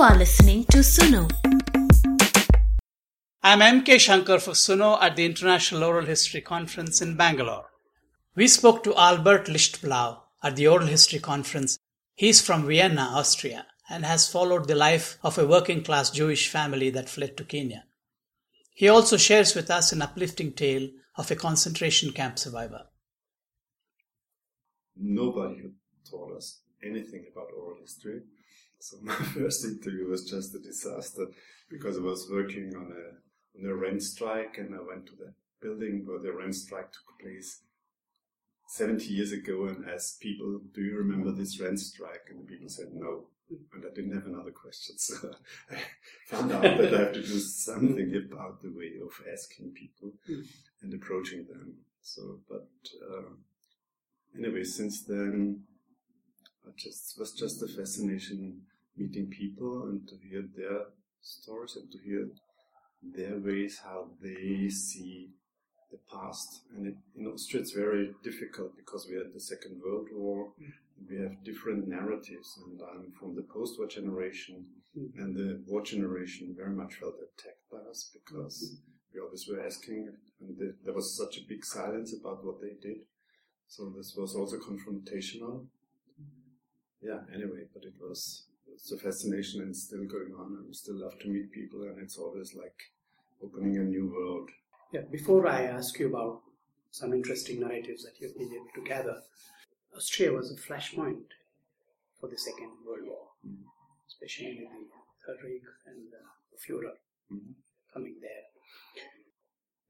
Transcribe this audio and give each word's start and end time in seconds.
You 0.00 0.06
are 0.06 0.16
listening 0.16 0.64
to 0.70 0.78
Sunoh. 0.78 1.30
I'm 3.42 3.58
MK 3.58 4.00
Shankar 4.00 4.38
for 4.38 4.52
Sunoh 4.52 4.98
at 5.02 5.14
the 5.14 5.26
International 5.26 5.84
Oral 5.84 6.06
History 6.06 6.40
Conference 6.40 7.02
in 7.02 7.18
Bangalore. 7.18 7.66
We 8.34 8.48
spoke 8.48 8.82
to 8.84 8.96
Albert 8.96 9.48
Lichtblau 9.48 10.20
at 10.42 10.56
the 10.56 10.68
Oral 10.68 10.86
History 10.86 11.18
Conference. 11.18 11.78
He's 12.14 12.40
from 12.40 12.66
Vienna, 12.66 13.10
Austria, 13.12 13.66
and 13.90 14.06
has 14.06 14.26
followed 14.26 14.68
the 14.68 14.74
life 14.74 15.18
of 15.22 15.36
a 15.36 15.46
working 15.46 15.84
class 15.84 16.08
Jewish 16.08 16.48
family 16.48 16.88
that 16.88 17.10
fled 17.10 17.36
to 17.36 17.44
Kenya. 17.44 17.84
He 18.74 18.88
also 18.88 19.18
shares 19.18 19.54
with 19.54 19.70
us 19.70 19.92
an 19.92 20.00
uplifting 20.00 20.54
tale 20.54 20.88
of 21.18 21.30
a 21.30 21.36
concentration 21.36 22.12
camp 22.12 22.38
survivor. 22.38 22.86
Nobody 24.96 25.56
had 25.56 25.74
taught 26.10 26.38
us 26.38 26.62
anything 26.82 27.26
about 27.30 27.48
oral 27.54 27.76
history. 27.82 28.22
So 28.80 28.96
my 29.02 29.14
first 29.14 29.64
interview 29.64 30.08
was 30.08 30.28
just 30.28 30.54
a 30.54 30.58
disaster 30.58 31.26
because 31.68 31.98
I 31.98 32.00
was 32.00 32.28
working 32.30 32.74
on 32.74 32.92
a 32.92 33.58
on 33.58 33.70
a 33.70 33.74
rent 33.74 34.02
strike 34.02 34.58
and 34.58 34.74
I 34.74 34.80
went 34.80 35.06
to 35.06 35.16
the 35.16 35.32
building 35.60 36.06
where 36.06 36.18
the 36.18 36.32
rent 36.32 36.54
strike 36.54 36.90
took 36.92 37.18
place 37.20 37.60
70 38.68 39.04
years 39.06 39.32
ago 39.32 39.66
and 39.66 39.84
asked 39.90 40.20
people, 40.20 40.60
do 40.72 40.80
you 40.82 40.96
remember 40.96 41.32
this 41.32 41.60
rent 41.60 41.80
strike? 41.80 42.28
And 42.30 42.40
the 42.40 42.44
people 42.44 42.68
said 42.68 42.94
no. 42.94 43.24
And 43.74 43.84
I 43.84 43.92
didn't 43.92 44.14
have 44.14 44.26
another 44.26 44.52
question. 44.52 44.96
So 44.98 45.34
I 45.72 45.76
found 46.26 46.52
out 46.52 46.62
that 46.62 46.94
I 46.94 46.98
have 46.98 47.12
to 47.14 47.20
do 47.20 47.38
something 47.40 48.14
about 48.14 48.62
the 48.62 48.70
way 48.70 48.92
of 49.04 49.10
asking 49.30 49.72
people 49.72 50.12
and 50.82 50.94
approaching 50.94 51.46
them. 51.46 51.74
So, 52.00 52.38
but 52.48 52.68
uh, 53.02 53.30
anyway, 54.38 54.62
since 54.62 55.02
then, 55.02 55.64
it 56.68 56.76
just 56.76 57.18
was 57.18 57.32
just 57.32 57.60
a 57.64 57.66
fascination 57.66 58.62
meeting 59.00 59.28
people 59.30 59.84
and 59.88 60.06
to 60.08 60.14
hear 60.28 60.44
their 60.56 60.80
stories 61.22 61.76
and 61.76 61.90
to 61.90 61.98
hear 61.98 62.28
their 63.02 63.38
ways 63.38 63.80
how 63.82 64.08
they 64.22 64.68
see 64.68 65.30
the 65.90 65.98
past. 66.12 66.62
And 66.76 66.86
it, 66.86 66.94
in 67.16 67.26
Austria, 67.26 67.62
it's 67.62 67.72
very 67.72 68.12
difficult 68.22 68.76
because 68.76 69.06
we 69.08 69.16
had 69.16 69.32
the 69.34 69.40
Second 69.40 69.80
World 69.84 70.08
War. 70.12 70.52
Mm-hmm. 70.60 70.70
We 71.08 71.22
have 71.22 71.42
different 71.42 71.88
narratives, 71.88 72.58
and 72.62 72.78
I'm 72.92 73.12
from 73.18 73.34
the 73.34 73.42
post-war 73.42 73.88
generation, 73.88 74.66
mm-hmm. 74.96 75.18
and 75.18 75.34
the 75.34 75.62
war 75.66 75.82
generation 75.82 76.54
very 76.56 76.74
much 76.74 76.94
felt 76.94 77.14
attacked 77.14 77.66
by 77.72 77.78
us 77.90 78.10
because 78.12 78.56
mm-hmm. 78.62 79.14
we 79.14 79.20
always 79.20 79.48
were 79.48 79.64
asking, 79.64 80.12
and 80.40 80.58
the, 80.58 80.74
there 80.84 80.94
was 80.94 81.16
such 81.16 81.38
a 81.38 81.48
big 81.48 81.64
silence 81.64 82.14
about 82.14 82.44
what 82.44 82.60
they 82.60 82.76
did. 82.86 82.98
So 83.66 83.92
this 83.96 84.14
was 84.16 84.34
also 84.34 84.58
confrontational. 84.58 85.66
Yeah. 87.00 87.20
Anyway, 87.34 87.64
but 87.72 87.84
it 87.84 87.94
was 87.98 88.49
it's 88.80 88.92
a 88.92 88.98
fascination 88.98 89.60
and 89.62 89.76
still 89.76 90.04
going 90.04 90.32
on. 90.38 90.64
I 90.68 90.72
still 90.72 90.96
love 90.96 91.18
to 91.20 91.28
meet 91.28 91.52
people, 91.52 91.82
and 91.82 91.98
it's 91.98 92.16
always 92.16 92.54
like 92.54 92.78
opening 93.42 93.76
a 93.76 93.80
new 93.84 94.10
world. 94.10 94.48
Yeah, 94.92 95.02
before 95.10 95.46
I 95.46 95.62
ask 95.64 95.98
you 95.98 96.08
about 96.08 96.42
some 96.90 97.12
interesting 97.12 97.60
narratives 97.60 98.04
that 98.04 98.14
you've 98.20 98.36
been 98.36 98.52
able 98.52 98.70
to 98.74 98.82
gather, 98.82 99.22
Austria 99.94 100.32
was 100.32 100.50
a 100.50 100.56
flashpoint 100.56 101.24
for 102.18 102.28
the 102.28 102.38
Second 102.38 102.70
World 102.86 103.04
War, 103.06 103.26
Mm. 103.46 103.64
especially 104.08 104.58
with 104.60 104.70
the 104.70 104.86
Third 105.26 105.42
Reich 105.44 105.62
and 105.86 106.10
the 106.12 106.56
Führer 106.64 106.96
Mhm. 107.30 107.54
coming 107.92 108.18
there. 108.20 108.44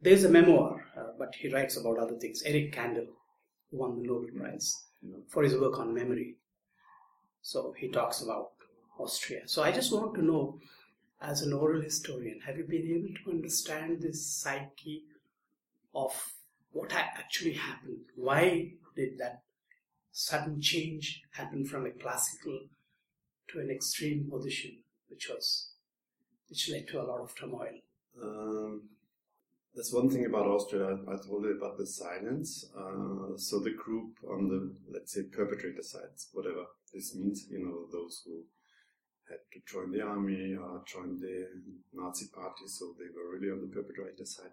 There's 0.02 0.24
a 0.24 0.30
memoir, 0.30 0.84
uh, 0.96 1.12
but 1.18 1.34
he 1.34 1.52
writes 1.52 1.77
about 1.77 1.98
other 1.98 2.16
things. 2.18 2.42
Eric 2.42 2.72
Kandel, 2.72 3.08
won 3.70 3.96
the 4.02 4.06
Nobel 4.08 4.30
Prize 4.36 4.68
Yeah. 5.02 5.18
for 5.28 5.42
his 5.44 5.56
work 5.56 5.78
on 5.78 5.94
memory. 5.94 6.38
So 7.42 7.72
he 7.72 7.88
talks 7.88 8.20
about 8.22 8.52
Austria. 9.03 9.43
So 9.47 9.62
I 9.62 9.73
just 9.73 9.93
want 9.93 10.15
to 10.15 10.23
know, 10.23 10.59
as 11.20 11.42
an 11.42 11.52
oral 11.52 11.83
historian, 11.83 12.41
have 12.47 12.57
you 12.58 12.64
been 12.64 12.89
able 12.97 13.14
to 13.24 13.30
understand 13.30 14.01
this 14.01 14.24
psyche 14.24 15.05
of 15.95 16.13
what 16.73 16.92
actually 16.92 17.55
happened? 17.55 18.05
Why 18.14 18.73
did 18.97 19.19
that 19.19 19.42
sudden 20.13 20.61
change 20.61 21.23
happen 21.33 21.64
from 21.64 21.86
a 21.86 21.91
classical 21.91 22.61
to 23.48 23.61
an 23.61 23.70
extreme 23.70 24.29
position, 24.30 24.79
which 25.08 25.29
was 25.29 25.70
which 26.48 26.70
led 26.70 26.89
to 26.89 27.01
a 27.01 27.05
lot 27.05 27.20
of 27.20 27.35
turmoil? 27.35 27.79
Um, 28.20 28.83
that's 29.74 29.92
one 29.92 30.11
thing 30.11 30.27
about 30.27 30.47
Austria. 30.47 30.86
I, 30.86 31.13
I 31.13 31.17
told 31.17 31.45
you 31.45 31.57
about 31.57 31.79
the 31.79 31.86
silence. 31.86 32.67
Uh, 32.77 33.36
so 33.36 33.61
the 33.61 33.70
group 33.70 34.17
on 34.29 34.48
the, 34.48 34.74
let's 34.92 35.13
say, 35.13 35.23
perpetrator 35.23 35.83
sides, 35.83 36.29
whatever 36.33 36.64
this 36.92 37.14
means, 37.14 37.47
you 37.48 37.61
know, 37.64 37.86
those 37.92 38.23
who 38.24 38.42
had 39.30 39.42
to 39.52 39.61
join 39.73 39.92
the 39.92 40.02
army 40.02 40.57
or 40.57 40.83
join 40.86 41.20
the 41.20 41.46
Nazi 41.95 42.27
party, 42.35 42.67
so 42.67 42.95
they 42.98 43.11
were 43.14 43.30
really 43.33 43.51
on 43.51 43.61
the 43.61 43.74
perpetrator 43.74 44.24
side. 44.24 44.52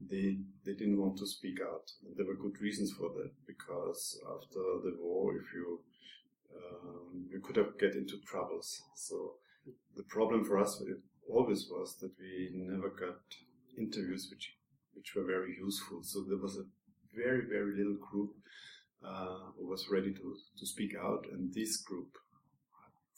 They 0.00 0.38
they 0.64 0.74
didn't 0.74 1.00
want 1.00 1.16
to 1.18 1.26
speak 1.26 1.58
out. 1.60 1.90
There 2.16 2.26
were 2.26 2.34
good 2.34 2.60
reasons 2.60 2.92
for 2.92 3.08
that 3.16 3.32
because 3.46 4.20
after 4.36 4.62
the 4.84 4.96
war, 5.00 5.36
if 5.36 5.46
you 5.54 5.80
um, 6.56 7.26
you 7.30 7.40
could 7.40 7.56
have 7.56 7.78
get 7.78 7.94
into 7.94 8.18
troubles. 8.26 8.82
So 8.94 9.34
the 9.96 10.04
problem 10.04 10.44
for 10.44 10.58
us 10.58 10.82
always 11.28 11.68
was 11.70 11.96
that 12.00 12.12
we 12.18 12.50
never 12.52 12.90
got 12.90 13.20
interviews 13.78 14.28
which 14.30 14.54
which 14.94 15.14
were 15.14 15.24
very 15.24 15.56
useful. 15.56 16.02
So 16.02 16.24
there 16.28 16.38
was 16.38 16.56
a 16.56 16.66
very 17.14 17.44
very 17.48 17.76
little 17.76 17.98
group 18.10 18.34
uh, 19.04 19.52
who 19.58 19.66
was 19.66 19.88
ready 19.90 20.12
to 20.12 20.36
to 20.58 20.66
speak 20.66 20.94
out, 20.96 21.26
and 21.32 21.52
this 21.52 21.76
group, 21.76 22.16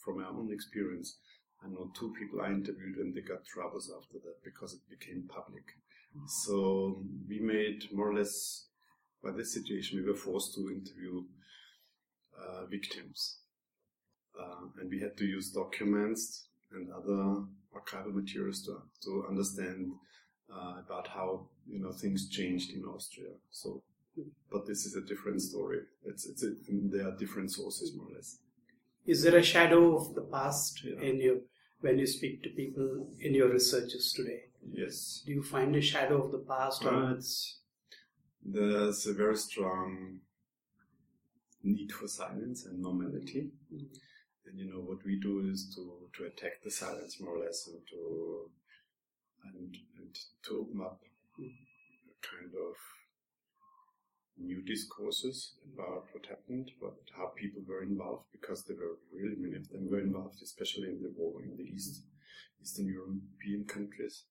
from 0.09 0.23
our 0.23 0.31
own 0.31 0.51
experience, 0.51 1.17
I 1.63 1.67
know 1.67 1.91
two 1.97 2.13
people 2.17 2.41
I 2.41 2.47
interviewed 2.49 2.97
and 2.97 3.13
they 3.13 3.21
got 3.21 3.45
troubles 3.45 3.91
after 3.95 4.17
that 4.25 4.43
because 4.43 4.73
it 4.73 4.81
became 4.89 5.23
public. 5.27 5.63
So 6.27 7.03
we 7.27 7.39
made 7.39 7.83
more 7.93 8.09
or 8.09 8.15
less 8.15 8.65
by 9.23 9.31
this 9.31 9.53
situation 9.53 9.99
we 9.99 10.09
were 10.09 10.17
forced 10.17 10.55
to 10.55 10.71
interview 10.71 11.23
uh, 12.39 12.65
victims, 12.65 13.39
uh, 14.39 14.65
and 14.79 14.89
we 14.89 14.99
had 14.99 15.17
to 15.17 15.25
use 15.25 15.51
documents 15.51 16.47
and 16.71 16.89
other 16.91 17.43
archival 17.75 18.13
materials 18.13 18.63
to 18.63 18.81
to 19.03 19.25
understand 19.29 19.91
uh, 20.51 20.75
about 20.85 21.07
how 21.07 21.47
you 21.67 21.79
know 21.79 21.91
things 21.91 22.29
changed 22.29 22.71
in 22.71 22.83
Austria. 22.85 23.33
So, 23.51 23.83
but 24.51 24.65
this 24.65 24.85
is 24.85 24.95
a 24.95 25.01
different 25.01 25.41
story. 25.41 25.81
It's 26.05 26.25
it's 26.25 26.43
a, 26.43 26.53
there 26.69 27.07
are 27.07 27.17
different 27.17 27.51
sources 27.51 27.95
more 27.95 28.07
or 28.07 28.15
less. 28.15 28.39
Is 29.11 29.23
there 29.23 29.37
a 29.37 29.43
shadow 29.53 29.83
of 29.97 30.13
the 30.17 30.25
past 30.35 30.83
Yeah. 30.83 31.01
in 31.09 31.15
your 31.25 31.37
when 31.81 31.97
you 32.01 32.05
speak 32.05 32.43
to 32.43 32.49
people 32.61 32.87
in 33.19 33.33
your 33.39 33.49
researches 33.57 34.13
today? 34.17 34.41
Yes, 34.81 35.23
Do 35.25 35.31
you 35.37 35.43
find 35.43 35.75
a 35.75 35.81
shadow 35.81 36.17
of 36.25 36.31
the 36.31 36.43
past? 36.53 36.85
Or 36.85 36.93
uh, 36.93 37.13
it's 37.15 37.61
there's 38.55 39.07
a 39.07 39.13
very 39.13 39.37
strong 39.37 40.19
need 41.63 41.91
for 41.91 42.07
silence 42.07 42.65
and 42.67 42.81
normality. 42.89 43.41
And 44.45 44.59
you 44.59 44.67
know 44.71 44.81
what 44.89 45.01
we 45.05 45.15
do 45.27 45.33
is 45.53 45.59
to 45.75 45.83
to 46.15 46.25
attack 46.29 46.55
the 46.63 46.71
silence 46.71 47.19
more 47.19 47.35
or 47.37 47.41
less 47.45 47.59
and 47.71 47.81
to 47.91 48.01
and 49.45 49.75
and 49.97 50.11
to 50.45 50.51
open 50.61 50.79
up 50.89 50.99
a 51.39 52.15
kind 52.31 52.51
of 52.67 52.75
new 54.39 54.61
discourses 54.61 55.55
about 55.73 56.05
what 56.11 56.25
happened, 56.27 56.71
but 56.81 56.95
how 57.15 57.27
people 57.35 57.61
were 57.67 57.83
involved 57.83 58.25
because 58.31 58.63
there 58.63 58.77
were 58.77 58.97
really 59.13 59.35
many 59.37 59.57
of 59.57 59.69
them 59.69 59.89
were 59.89 59.99
involved, 59.99 60.41
especially 60.41 60.89
in 60.89 61.01
the 61.01 61.13
war 61.17 61.41
in 61.43 61.55
the 61.57 61.63
East, 61.63 62.03
Eastern 62.61 62.87
European 62.87 63.65
countries. 63.67 64.23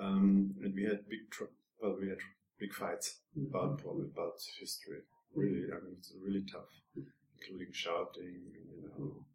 Um, 0.00 0.54
and 0.62 0.74
we 0.74 0.84
had 0.84 1.08
big, 1.08 1.30
tr- 1.30 1.54
well, 1.80 1.96
we 2.00 2.08
had 2.08 2.18
big 2.58 2.72
fights 2.72 3.20
about 3.36 3.80
about 3.84 4.38
history. 4.58 5.00
Really, 5.34 5.64
I 5.72 5.82
mean, 5.84 5.96
it's 5.98 6.12
really 6.22 6.44
tough, 6.50 6.72
including 6.96 7.72
shouting, 7.72 8.42
you 8.54 8.82
know. 8.82 9.26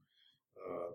Uh, 0.58 0.92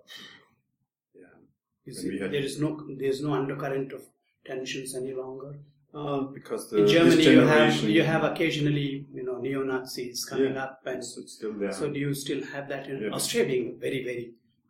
yeah. 1.15 1.37
You 1.85 1.93
see, 1.93 2.19
there 2.19 2.35
is 2.35 2.61
no 2.61 2.87
there 2.99 3.09
is 3.09 3.23
no 3.23 3.35
undercurrent 3.35 3.93
of 3.93 4.03
tensions 4.47 4.95
any 4.95 5.13
longer. 5.13 5.59
Uh, 5.95 6.21
because 6.33 6.71
the 6.71 6.79
In 6.79 6.87
Germany, 6.89 7.23
you 7.23 7.41
have 7.41 7.75
you 7.97 8.03
have 8.03 8.25
occasionally 8.25 9.07
you 9.13 9.23
know 9.25 9.37
neo 9.39 9.63
Nazis 9.63 10.25
coming 10.25 10.55
Yeah. 10.55 10.65
up, 10.65 10.81
and 10.87 11.05
So 11.05 11.21
it's 11.21 11.35
still 11.35 11.53
there. 11.53 11.73
so 11.73 11.91
do 11.91 11.99
you 12.01 12.15
still 12.15 12.43
have 12.55 12.67
that 12.71 12.87
in 12.89 13.03
Yeah. 13.03 13.11
Australia 13.19 13.49
being 13.53 13.69
a 13.75 13.79
very 13.87 14.01
very 14.11 14.25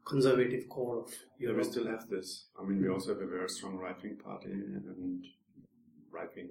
conservative 0.04 0.68
core 0.68 0.96
of 1.02 1.12
Yeah, 1.38 1.52
we 1.58 1.62
still 1.62 1.86
have 1.86 2.08
this. 2.08 2.28
I 2.58 2.64
mean, 2.66 2.82
we 2.82 2.88
also 2.88 3.08
have 3.14 3.22
a 3.22 3.30
very 3.36 3.48
strong 3.48 3.76
right-wing 3.86 4.16
party 4.16 4.50
and 4.50 5.24
right-wing 6.10 6.50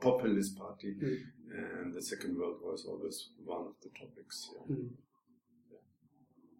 populist 0.00 0.56
party, 0.64 0.90
Mm. 0.94 1.18
and 1.80 1.86
the 1.96 2.02
Second 2.12 2.38
World 2.38 2.58
War 2.62 2.74
is 2.74 2.84
always 2.90 3.16
one 3.44 3.66
of 3.70 3.74
the 3.82 3.90
topics. 4.00 4.36
Yeah. 4.54 4.76
Mm. 4.76 4.90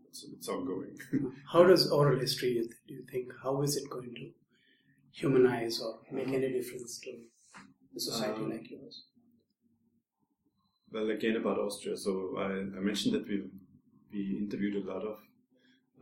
It's, 0.09 0.25
it's 0.35 0.49
ongoing. 0.49 0.97
How 1.53 1.63
does 1.71 1.91
oral 1.91 2.19
history 2.19 2.53
do 2.89 2.95
you 2.99 3.05
think? 3.13 3.27
How 3.45 3.63
is 3.63 3.77
it 3.77 3.89
going 3.89 4.13
to 4.21 4.27
humanize 5.21 5.81
or 5.81 5.93
make 6.11 6.29
any 6.29 6.51
difference 6.59 6.99
to 7.05 7.13
a 7.97 8.01
society 8.01 8.43
Um, 8.43 8.51
like 8.51 8.71
yours? 8.71 9.05
well, 10.93 11.11
again 11.11 11.37
about 11.37 11.59
Austria. 11.59 11.97
So 11.97 12.37
I, 12.39 12.51
I 12.79 12.81
mentioned 12.91 13.15
that 13.15 13.27
we 13.29 13.43
we 14.13 14.37
interviewed 14.39 14.77
a 14.77 14.87
lot 14.93 15.03
of 15.03 15.19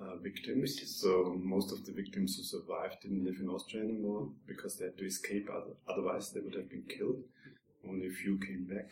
uh, 0.01 0.17
victims. 0.17 0.71
So 1.01 1.35
most 1.43 1.73
of 1.73 1.85
the 1.87 1.93
victims 1.93 2.37
who 2.37 2.43
survived 2.43 2.97
didn't 3.03 3.25
live 3.25 3.39
in 3.41 3.49
Austria 3.49 3.83
anymore 3.85 4.29
because 4.47 4.77
they 4.77 4.85
had 4.87 4.99
to 4.99 5.07
escape. 5.07 5.49
Otherwise, 5.89 6.31
they 6.33 6.41
would 6.41 6.55
have 6.55 6.69
been 6.69 6.85
killed. 6.97 7.23
Only 7.89 8.07
a 8.09 8.11
few 8.23 8.39
came 8.39 8.65
back. 8.65 8.91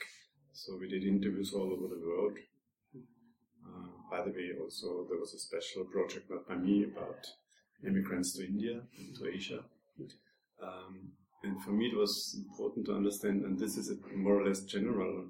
So 0.52 0.76
we 0.80 0.88
did 0.88 1.04
interviews 1.04 1.52
all 1.52 1.70
over 1.72 1.88
the 1.94 2.00
world. 2.06 2.38
Uh, 3.66 3.88
by 4.10 4.22
the 4.24 4.30
way, 4.30 4.48
also 4.60 5.06
there 5.08 5.18
was 5.18 5.34
a 5.34 5.38
special 5.38 5.84
project 5.84 6.30
not 6.30 6.48
by 6.48 6.56
me 6.56 6.84
about 6.84 7.26
immigrants 7.86 8.32
to 8.36 8.44
India 8.46 8.80
and 8.98 9.14
to 9.16 9.28
Asia. 9.28 9.60
Um, 10.62 11.12
and 11.42 11.62
for 11.62 11.70
me, 11.70 11.86
it 11.86 11.96
was 11.96 12.36
important 12.48 12.86
to 12.86 12.94
understand, 12.94 13.44
and 13.44 13.58
this 13.58 13.76
is 13.76 13.90
a 13.90 13.96
more 14.16 14.40
or 14.40 14.46
less 14.46 14.62
general 14.62 15.26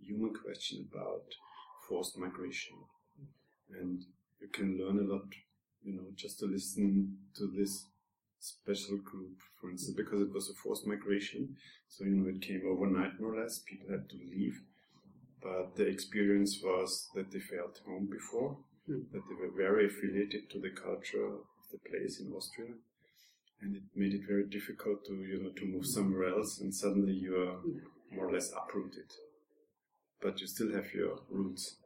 human 0.00 0.32
question 0.34 0.86
about 0.92 1.24
forced 1.88 2.18
migration. 2.18 2.76
And 3.80 4.04
you 4.40 4.48
can 4.48 4.78
learn 4.78 4.98
a 4.98 5.12
lot, 5.12 5.26
you 5.82 5.94
know, 5.94 6.06
just 6.14 6.38
to 6.40 6.46
listen 6.46 7.16
to 7.36 7.46
this 7.56 7.86
special 8.40 8.98
group, 8.98 9.36
for 9.60 9.70
instance, 9.70 9.96
because 9.96 10.20
it 10.20 10.32
was 10.32 10.50
a 10.50 10.54
forced 10.54 10.86
migration. 10.86 11.56
So, 11.88 12.04
you 12.04 12.10
know, 12.10 12.28
it 12.28 12.42
came 12.42 12.62
overnight 12.66 13.20
more 13.20 13.34
or 13.34 13.42
less. 13.42 13.60
People 13.60 13.90
had 13.90 14.08
to 14.10 14.16
leave. 14.16 14.60
But 15.42 15.76
the 15.76 15.86
experience 15.86 16.60
was 16.62 17.08
that 17.14 17.30
they 17.30 17.40
felt 17.40 17.80
home 17.86 18.06
before, 18.10 18.56
Mm. 18.88 19.10
that 19.12 19.22
they 19.28 19.34
were 19.34 19.50
very 19.56 19.86
affiliated 19.86 20.50
to 20.50 20.60
the 20.60 20.68
culture 20.70 21.24
of 21.24 21.46
the 21.72 21.78
place 21.78 22.20
in 22.20 22.30
Austria. 22.32 22.74
And 23.64 23.76
it 23.76 23.82
made 23.96 24.12
it 24.12 24.26
very 24.28 24.44
difficult 24.44 25.06
to, 25.06 25.14
you 25.14 25.42
know, 25.42 25.50
to 25.50 25.64
move 25.64 25.86
somewhere 25.86 26.28
else 26.28 26.60
and 26.60 26.74
suddenly 26.74 27.14
you 27.14 27.34
are 27.34 27.56
more 28.14 28.28
or 28.28 28.32
less 28.32 28.52
uprooted. 28.52 29.10
But 30.20 30.40
you 30.40 30.46
still 30.46 30.70
have 30.74 30.92
your 30.92 31.20
roots. 31.30 31.76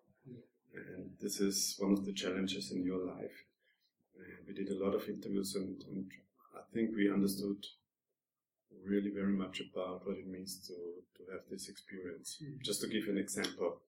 And 0.75 1.10
this 1.20 1.40
is 1.40 1.76
one 1.78 1.92
of 1.92 2.04
the 2.04 2.12
challenges 2.12 2.72
in 2.72 2.84
your 2.84 3.06
life. 3.06 3.44
We 4.46 4.54
did 4.54 4.70
a 4.70 4.84
lot 4.84 4.94
of 4.94 5.08
interviews 5.08 5.54
and, 5.54 5.80
and 5.88 6.10
I 6.56 6.62
think 6.75 6.90
we 6.96 7.12
understood 7.12 7.64
really 8.84 9.10
very 9.10 9.32
much 9.32 9.60
about 9.60 10.04
what 10.04 10.19
it 10.19 10.26
means 10.26 10.58
to, 10.66 10.74
to 10.74 11.32
have 11.32 11.42
this 11.50 11.69
experience. 11.69 12.42
Just 12.64 12.81
to 12.81 12.88
give 12.88 13.06
you 13.06 13.12
an 13.12 13.19
example, 13.19 13.82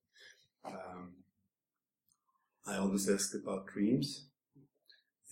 um, 0.64 1.14
I 2.66 2.76
always 2.76 3.08
ask 3.08 3.34
about 3.34 3.66
dreams, 3.66 4.26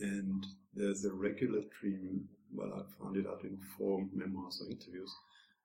and 0.01 0.47
there's 0.75 1.05
a 1.05 1.13
regular 1.13 1.63
dream. 1.81 2.29
Well, 2.55 2.73
I 2.73 3.03
found 3.03 3.17
it 3.17 3.27
out 3.27 3.45
in 3.45 3.59
four 3.77 4.07
memoirs 4.15 4.63
or 4.63 4.71
interviews. 4.71 5.13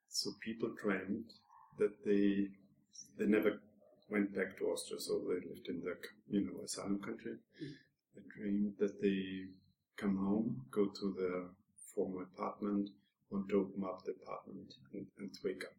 So 0.10 0.32
people 0.42 0.74
dreamed 0.82 1.32
that 1.80 1.94
they 2.06 2.48
they 3.18 3.26
never 3.26 3.60
went 4.10 4.36
back 4.36 4.58
to 4.58 4.66
Austria, 4.66 5.00
so 5.00 5.20
they 5.20 5.48
lived 5.48 5.68
in 5.70 5.82
the 5.82 5.96
you 6.30 6.46
know 6.46 6.64
asylum 6.64 7.00
country. 7.00 7.34
Mm. 7.64 7.74
They 8.16 8.22
dreamed 8.36 8.74
that 8.80 9.02
they 9.02 9.48
come 9.98 10.18
home, 10.18 10.62
go 10.72 10.86
to 10.86 11.16
their 11.18 11.44
former 11.96 12.24
apartment, 12.24 12.90
want 13.30 13.50
to 13.50 13.62
open 13.62 13.84
up 13.84 14.04
the 14.06 14.12
apartment 14.12 14.74
and, 14.94 15.06
and 15.20 15.32
wake 15.44 15.64
up. 15.64 15.74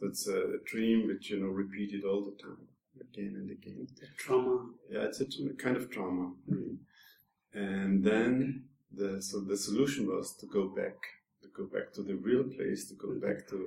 That's 0.00 0.28
a 0.28 0.58
dream 0.66 1.06
which 1.08 1.30
you 1.30 1.40
know 1.40 1.48
repeated 1.48 2.04
all 2.04 2.24
the 2.24 2.36
time, 2.42 2.68
again 3.00 3.34
and 3.36 3.50
again. 3.50 3.86
The 4.00 4.06
trauma. 4.18 4.66
Yeah, 4.90 5.04
it's 5.04 5.20
a 5.20 5.26
kind 5.58 5.76
of 5.76 5.90
trauma. 5.90 6.32
And 7.56 8.04
then 8.04 8.64
the 8.92 9.10
so 9.28 9.40
the 9.40 9.56
solution 9.56 10.06
was 10.14 10.36
to 10.40 10.46
go 10.46 10.68
back, 10.80 10.96
to 11.42 11.48
go 11.58 11.64
back 11.74 11.86
to 11.94 12.02
the 12.02 12.16
real 12.28 12.44
place, 12.56 12.80
to 12.88 12.94
go 12.94 13.10
back 13.26 13.38
to 13.52 13.58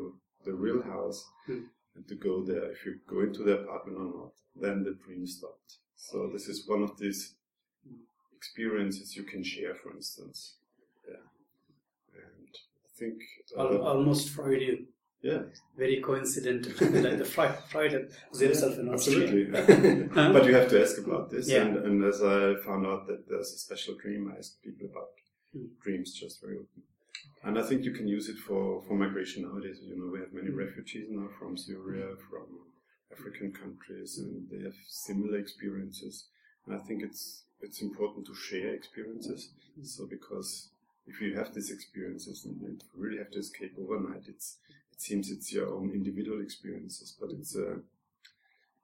the 0.45 0.53
real 0.53 0.81
house, 0.93 1.19
Mm. 1.49 1.63
and 1.95 2.03
to 2.07 2.15
go 2.27 2.33
there. 2.49 2.65
If 2.75 2.85
you 2.85 2.93
go 3.13 3.19
into 3.27 3.41
the 3.43 3.55
apartment 3.61 3.97
or 4.03 4.09
not, 4.19 4.33
then 4.63 4.83
the 4.83 4.93
dream 5.03 5.25
stopped. 5.25 5.71
So 5.95 6.29
this 6.33 6.47
is 6.47 6.67
one 6.73 6.83
of 6.83 6.93
these 7.03 7.21
experiences 8.39 9.15
you 9.17 9.23
can 9.31 9.43
share, 9.43 9.73
for 9.81 9.89
instance. 9.99 10.37
Yeah, 11.09 11.25
and 12.23 12.51
I 12.87 12.89
think 12.99 13.17
uh, 13.57 13.77
almost 13.91 14.29
Freudian. 14.29 14.79
Yeah, 15.21 15.41
Very 15.77 15.99
coincidental. 16.01 16.71
like 17.01 17.17
the 17.17 17.25
Freud, 17.25 17.55
Freud 17.69 18.09
was 18.29 18.39
himself 18.39 18.77
in 18.79 18.89
Austria. 18.89 19.23
Absolutely. 19.23 20.07
But 20.33 20.45
you 20.45 20.53
have 20.55 20.69
to 20.69 20.81
ask 20.81 20.97
about 20.97 21.29
this. 21.29 21.49
Yeah. 21.49 21.63
And, 21.63 21.77
and 21.77 22.03
as 22.05 22.21
I 22.21 22.55
found 22.65 22.85
out 22.87 23.07
that 23.07 23.27
there's 23.27 23.51
a 23.53 23.57
special 23.57 23.95
dream, 23.95 24.31
I 24.33 24.37
ask 24.39 24.61
people 24.61 24.87
about 24.91 25.09
Hmm. 25.51 25.65
dreams 25.81 26.13
just 26.13 26.41
very 26.41 26.57
open. 26.57 26.83
And 27.43 27.57
I 27.57 27.63
think 27.63 27.83
you 27.83 27.91
can 27.91 28.07
use 28.07 28.29
it 28.29 28.37
for, 28.37 28.83
for 28.85 28.93
migration 28.93 29.41
nowadays. 29.43 29.79
You 29.81 29.97
know, 29.97 30.11
we 30.13 30.19
have 30.19 30.31
many 30.31 30.51
refugees 30.51 31.07
now 31.09 31.27
from 31.39 31.57
Syria, 31.57 32.07
from 32.29 32.45
African 33.11 33.51
countries, 33.51 34.19
and 34.19 34.47
they 34.51 34.61
have 34.63 34.75
similar 34.87 35.39
experiences. 35.39 36.25
And 36.65 36.75
I 36.75 36.79
think 36.85 37.01
it's 37.03 37.45
it's 37.61 37.81
important 37.81 38.27
to 38.27 38.35
share 38.35 38.73
experiences. 38.75 39.49
So 39.83 40.05
because 40.05 40.69
if 41.07 41.19
you 41.19 41.35
have 41.39 41.53
these 41.55 41.71
experiences 41.71 42.45
and 42.45 42.61
you 42.61 42.77
really 42.95 43.17
have 43.17 43.31
to 43.31 43.39
escape 43.39 43.73
overnight, 43.83 44.25
it's 44.27 44.57
it 44.69 44.78
seems 45.01 45.31
it's 45.31 45.51
your 45.53 45.67
own 45.73 45.91
individual 45.91 46.41
experiences, 46.41 47.15
but 47.19 47.29
it's 47.31 47.55
a 47.55 47.77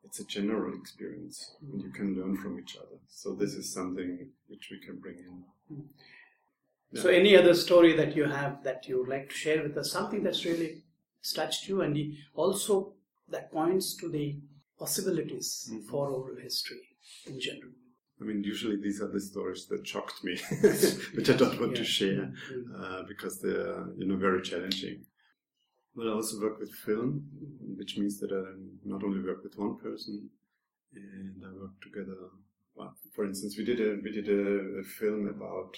it's 0.04 0.20
a 0.20 0.26
general 0.26 0.74
experience 0.80 1.56
and 1.72 1.82
you 1.82 1.90
can 1.90 2.16
learn 2.16 2.38
from 2.38 2.60
each 2.60 2.78
other. 2.78 2.98
So 3.08 3.34
this 3.34 3.54
is 3.56 3.74
something 3.74 4.30
which 4.48 4.70
we 4.72 4.80
can 4.80 4.98
bring 5.00 5.18
in. 5.18 5.44
So, 7.02 7.10
any 7.10 7.36
other 7.36 7.54
story 7.56 7.94
that 7.98 8.16
you 8.16 8.26
have 8.26 8.64
that 8.64 8.88
you 8.88 9.00
would 9.00 9.10
like 9.10 9.30
to 9.30 9.36
share 9.36 9.64
with 9.64 9.76
us? 9.78 9.92
Something 9.92 10.24
that's 10.24 10.46
really 10.46 10.84
touched 11.36 11.68
you, 11.68 11.82
and 11.82 11.98
also 12.36 12.94
that 13.28 13.52
points 13.52 13.96
to 13.98 14.08
the 14.08 14.38
possibilities 14.80 15.48
Mhm. 15.72 15.84
for 15.90 16.04
oral 16.12 16.38
history 16.38 16.84
in 17.26 17.40
general. 17.40 17.74
I 18.22 18.24
mean, 18.24 18.44
usually 18.44 18.78
these 18.86 19.02
are 19.02 19.12
the 19.12 19.20
stories 19.20 19.66
that 19.72 19.86
shocked 19.86 20.24
me, 20.24 20.36
which 21.16 21.30
I 21.30 21.36
don't 21.42 21.60
want 21.60 21.76
to 21.76 21.84
share 21.84 22.24
Mm. 22.54 22.80
uh, 22.82 23.04
because 23.12 23.42
they're 23.42 23.84
you 24.00 24.06
know 24.08 24.18
very 24.28 24.42
challenging. 24.52 24.98
But 25.96 26.08
I 26.08 26.12
also 26.12 26.42
work 26.42 26.60
with 26.60 26.74
film, 26.74 27.26
which 27.78 27.98
means 27.98 28.20
that 28.20 28.32
I 28.32 28.44
not 28.84 29.04
only 29.04 29.22
work 29.24 29.44
with 29.44 29.58
one 29.58 29.78
person, 29.78 30.30
and 30.94 31.44
I 31.44 31.52
work 31.62 31.80
together. 31.82 32.18
Well, 32.76 32.94
for 33.14 33.26
instance, 33.26 33.58
we 33.58 33.64
did 33.64 33.80
a 33.80 34.00
we 34.04 34.12
did 34.12 34.28
a, 34.28 34.80
a 34.80 34.84
film 34.84 35.28
about 35.28 35.78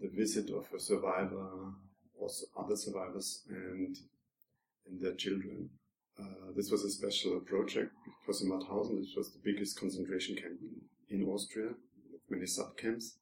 the 0.00 0.08
visit 0.08 0.50
of 0.50 0.66
a 0.74 0.80
survivor, 0.80 1.48
also 2.18 2.46
other 2.58 2.76
survivors, 2.76 3.42
and 3.50 3.98
and 4.86 5.00
their 5.00 5.14
children. 5.14 5.68
Uh, 6.18 6.52
this 6.56 6.70
was 6.70 6.84
a 6.84 6.90
special 6.90 7.40
project. 7.40 7.92
It 8.06 8.28
was 8.28 8.42
in 8.42 8.50
Mauthausen. 8.50 9.00
This 9.00 9.14
was 9.16 9.32
the 9.32 9.40
biggest 9.44 9.78
concentration 9.78 10.36
camp 10.36 10.58
in 11.10 11.24
Austria, 11.24 11.70
with 12.10 12.22
many 12.30 12.46
sub 12.46 12.76
camps, 12.78 13.16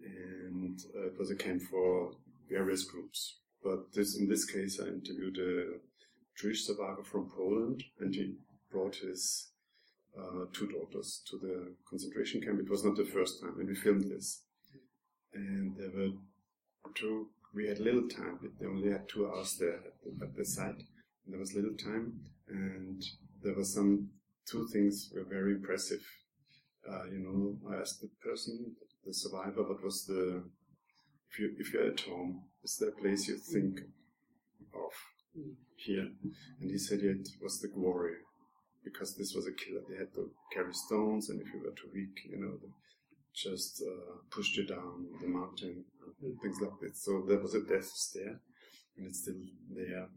and 0.00 0.80
uh, 0.94 1.06
it 1.08 1.18
was 1.18 1.30
a 1.30 1.36
camp 1.36 1.62
for 1.62 2.12
various 2.48 2.84
groups. 2.84 3.38
But 3.66 3.92
this, 3.92 4.16
in 4.16 4.28
this 4.28 4.44
case, 4.44 4.78
I 4.80 4.86
interviewed 4.86 5.38
a 5.38 5.78
Jewish 6.40 6.64
survivor 6.64 7.02
from 7.02 7.32
Poland, 7.36 7.82
and 7.98 8.14
he 8.14 8.36
brought 8.70 8.94
his 8.94 9.48
uh, 10.16 10.44
two 10.52 10.68
daughters 10.68 11.20
to 11.28 11.36
the 11.36 11.74
concentration 11.90 12.40
camp. 12.40 12.60
It 12.60 12.70
was 12.70 12.84
not 12.84 12.96
the 12.96 13.04
first 13.04 13.40
time, 13.40 13.58
and 13.58 13.68
we 13.68 13.74
filmed 13.74 14.04
this. 14.04 14.42
And 15.34 15.76
there 15.76 15.90
were 15.90 16.12
two. 16.94 17.26
We 17.56 17.66
had 17.66 17.80
little 17.80 18.08
time. 18.08 18.38
They 18.60 18.66
only 18.66 18.92
had 18.92 19.08
two 19.08 19.26
hours 19.26 19.56
there 19.58 19.80
at 19.88 19.94
the, 20.04 20.26
at 20.26 20.36
the 20.36 20.44
site. 20.44 20.82
And 21.24 21.32
there 21.32 21.40
was 21.40 21.54
little 21.54 21.74
time, 21.74 22.20
and 22.48 23.02
there 23.42 23.56
were 23.56 23.64
some 23.64 24.10
two 24.48 24.68
things 24.68 25.10
were 25.12 25.24
very 25.24 25.54
impressive. 25.54 26.04
Uh, 26.88 27.06
you 27.06 27.18
know, 27.18 27.58
I 27.68 27.80
asked 27.80 28.00
the 28.00 28.10
person, 28.22 28.76
the 29.04 29.12
survivor, 29.12 29.64
what 29.64 29.82
was 29.82 30.04
the 30.06 30.44
if 31.30 31.38
you 31.40 31.54
if 31.58 31.72
you're 31.72 31.90
at 31.90 32.00
home, 32.00 32.44
is 32.66 32.76
there 32.78 32.88
a 32.88 33.00
place 33.00 33.28
you 33.28 33.38
think 33.54 33.74
of 34.74 34.92
here? 35.76 36.08
And 36.60 36.70
he 36.74 36.78
said, 36.78 36.98
yeah, 37.00 37.12
it 37.12 37.28
was 37.40 37.60
the 37.60 37.68
glory, 37.68 38.16
because 38.82 39.14
this 39.14 39.34
was 39.36 39.46
a 39.46 39.52
killer. 39.52 39.82
They 39.88 39.98
had 40.02 40.12
to 40.14 40.24
carry 40.52 40.74
stones, 40.74 41.30
and 41.30 41.40
if 41.40 41.46
you 41.52 41.60
were 41.60 41.76
too 41.80 41.90
weak, 41.94 42.16
you 42.28 42.38
know, 42.42 42.54
they 42.60 42.72
just 43.32 43.84
uh, 43.86 44.14
pushed 44.34 44.56
you 44.56 44.66
down 44.66 45.06
the 45.20 45.28
mountain, 45.28 45.84
and 46.22 46.40
things 46.42 46.58
like 46.60 46.78
this. 46.82 47.04
So 47.04 47.24
there 47.28 47.38
was 47.38 47.54
a 47.54 47.62
death 47.62 47.90
stair, 48.06 48.34
and 48.96 49.06
it's 49.06 49.20
still 49.22 49.42
there. 49.70 50.08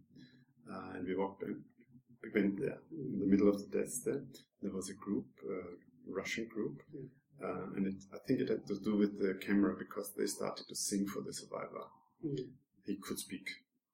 Uh, 0.71 0.89
and 0.95 1.07
we 1.07 1.15
walked 1.15 1.43
in. 1.43 1.61
We 2.23 2.29
went 2.33 2.59
there 2.59 2.79
in 2.91 3.19
the 3.19 3.27
middle 3.27 3.49
of 3.53 3.57
the 3.59 3.77
death 3.77 3.91
stair. 3.91 4.23
There 4.63 4.73
was 4.73 4.89
a 4.89 4.95
group, 5.05 5.27
uh, 5.47 5.69
Russian 6.07 6.47
group, 6.47 6.81
uh, 7.43 7.65
and 7.75 7.85
it, 7.85 7.99
I 8.11 8.17
think 8.25 8.39
it 8.39 8.49
had 8.49 8.65
to 8.67 8.79
do 8.83 8.97
with 8.97 9.19
the 9.19 9.31
camera 9.45 9.75
because 9.77 10.13
they 10.17 10.25
started 10.25 10.67
to 10.67 10.75
sing 10.75 11.05
for 11.05 11.21
the 11.21 11.31
survivor. 11.31 11.85
Mm. 12.25 12.49
He 12.85 12.95
could 12.95 13.19
speak 13.19 13.47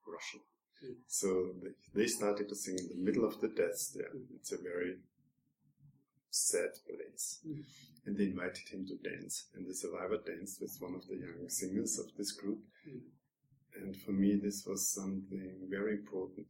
Russian. 0.08 0.42
Mm. 0.84 0.96
So 1.08 1.52
they, 1.62 2.02
they 2.02 2.08
started 2.08 2.50
to 2.50 2.56
sing 2.56 2.78
in 2.78 2.88
the 2.90 3.04
middle 3.04 3.26
of 3.26 3.40
the 3.42 3.50
death 3.50 3.78
stair. 3.78 4.10
It's 4.36 4.52
a 4.52 4.58
very 4.58 4.96
sad 6.30 6.72
place. 6.86 7.40
Mm. 7.48 7.64
And 8.06 8.18
they 8.18 8.26
invited 8.26 8.68
him 8.70 8.86
to 8.88 9.10
dance. 9.10 9.46
And 9.56 9.68
the 9.68 9.74
survivor 9.74 10.20
danced 10.26 10.62
with 10.62 10.76
one 10.80 10.96
of 10.96 11.08
the 11.08 11.16
young 11.16 11.50
singers 11.50 12.00
of 12.00 12.16
this 12.18 12.32
group. 12.32 12.60
Mm. 12.88 13.02
And 13.82 13.96
for 13.96 14.12
me, 14.12 14.36
this 14.36 14.66
was 14.66 14.88
something 14.88 15.68
very 15.70 15.94
important. 15.94 16.48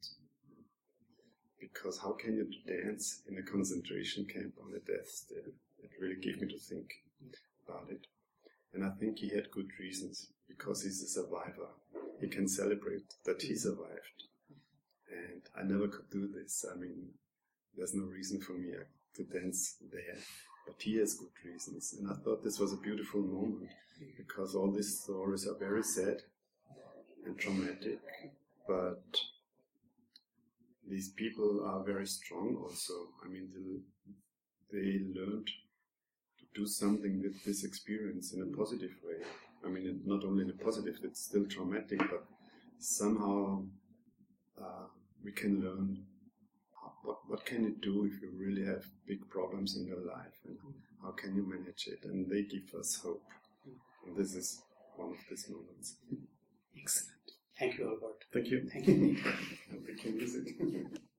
Because 1.60 1.98
how 1.98 2.12
can 2.12 2.36
you 2.36 2.48
dance 2.68 3.22
in 3.28 3.38
a 3.38 3.42
concentration 3.42 4.26
camp 4.26 4.54
on 4.62 4.74
a 4.76 4.80
death 4.80 5.08
stair? 5.08 5.50
It 5.82 5.92
really 6.00 6.20
gave 6.22 6.40
me 6.42 6.48
to 6.48 6.60
think 6.60 6.88
about 7.68 7.90
it. 7.90 8.06
And 8.74 8.84
I 8.84 8.90
think 9.00 9.20
he 9.20 9.30
had 9.30 9.50
good 9.52 9.70
reasons 9.80 10.28
because 10.48 10.84
he's 10.84 11.02
a 11.02 11.08
survivor. 11.08 11.70
He 12.20 12.28
can 12.28 12.48
celebrate 12.48 13.14
that 13.26 13.42
he 13.42 13.56
survived. 13.56 14.24
And 15.10 15.42
I 15.58 15.64
never 15.64 15.88
could 15.88 16.10
do 16.10 16.28
this. 16.28 16.66
I 16.72 16.78
mean, 16.78 17.10
there's 17.78 17.94
no 17.94 18.06
reason 18.06 18.42
for 18.42 18.54
me 18.54 18.72
uh, 18.74 18.84
to 19.16 19.24
dance 19.24 19.76
there, 19.92 20.18
but 20.66 20.76
he 20.80 20.98
has 20.98 21.16
good 21.16 21.30
reasons. 21.44 21.96
And 22.00 22.10
I 22.10 22.16
thought 22.16 22.44
this 22.44 22.60
was 22.60 22.74
a 22.74 22.78
beautiful 22.78 23.22
moment 23.22 23.72
because 24.18 24.56
all 24.56 24.72
these 24.72 25.02
stories 25.02 25.48
are 25.48 25.58
very 25.58 25.84
sad 25.84 26.22
and 27.26 27.38
traumatic, 27.38 28.00
but 28.68 29.04
these 30.88 31.10
people 31.10 31.66
are 31.66 31.84
very 31.84 32.06
strong 32.06 32.58
also. 32.62 32.94
I 33.24 33.28
mean, 33.28 33.50
they, 34.72 34.78
they 34.78 35.20
learned 35.20 35.48
to 35.48 36.46
do 36.54 36.68
something 36.68 37.22
with 37.22 37.44
this 37.44 37.64
experience 37.64 38.34
in 38.34 38.42
a 38.42 38.58
positive 38.58 38.92
way. 39.04 39.26
I 39.66 39.70
mean, 39.70 40.02
not 40.06 40.24
only 40.24 40.48
a 40.50 40.64
positive, 40.64 41.00
it's 41.04 41.24
still 41.24 41.46
traumatic, 41.46 42.00
but 42.00 42.26
somehow 42.80 43.64
uh, 44.62 44.88
we 45.24 45.32
can 45.32 45.62
learn 45.62 46.06
what, 47.04 47.18
what 47.28 47.46
can 47.46 47.64
you 47.64 47.76
do 47.82 48.06
if 48.06 48.22
you 48.22 48.32
really 48.38 48.66
have 48.66 48.86
big 49.08 49.28
problems 49.30 49.78
in 49.78 49.86
your 49.86 50.02
life 50.06 50.38
and 50.48 50.58
how 51.02 51.12
can 51.12 51.36
you 51.36 51.48
manage 51.48 51.88
it? 51.88 52.00
And 52.04 52.30
they 52.30 52.44
give 52.44 52.74
us 52.80 53.00
hope. 53.04 53.24
And 54.06 54.16
this 54.16 54.36
is 54.36 54.62
one 54.96 55.12
of 55.12 55.18
these 55.30 55.48
moments. 55.50 55.96
Excellent. 56.80 57.12
Thank 57.60 57.78
you, 57.78 57.86
Albert. 57.90 58.26
Thank 58.34 58.48
you. 58.48 58.70
Thank 58.72 58.88
you. 58.88 59.18
Thank 59.86 60.04
you. 60.04 60.90